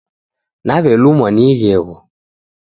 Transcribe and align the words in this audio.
Nawelumwa 0.65 1.27
ni 1.31 1.43
ighegho 1.51 1.95